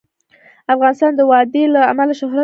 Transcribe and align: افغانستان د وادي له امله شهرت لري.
افغانستان 0.73 1.11
د 1.15 1.21
وادي 1.31 1.63
له 1.73 1.81
امله 1.91 2.13
شهرت 2.19 2.33
لري. 2.33 2.39